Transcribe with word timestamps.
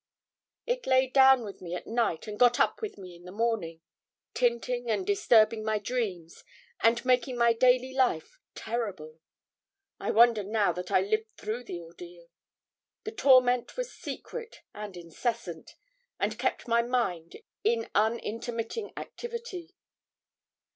It 0.65 0.87
lay 0.87 1.05
down 1.07 1.43
with 1.43 1.61
me 1.61 1.75
at 1.75 1.85
night 1.85 2.25
and 2.25 2.39
got 2.39 2.59
up 2.59 2.81
with 2.81 2.97
me 2.97 3.15
in 3.15 3.23
the 3.25 3.31
morning, 3.31 3.81
tinting 4.33 4.89
and 4.89 5.05
disturbing 5.05 5.63
my 5.63 5.77
dreams, 5.77 6.43
and 6.79 7.05
making 7.05 7.37
my 7.37 7.53
daily 7.53 7.93
life 7.93 8.39
terrible. 8.55 9.19
I 9.99 10.09
wonder 10.09 10.41
now 10.41 10.71
that 10.71 10.89
I 10.89 11.01
lived 11.01 11.37
through 11.37 11.65
the 11.65 11.79
ordeal. 11.79 12.29
The 13.03 13.11
torment 13.11 13.77
was 13.77 13.93
secret 13.93 14.63
and 14.73 14.97
incessant, 14.97 15.75
and 16.19 16.39
kept 16.39 16.67
my 16.67 16.81
mind 16.81 17.35
in 17.63 17.87
unintermitting 17.93 18.93
activity. 18.97 19.75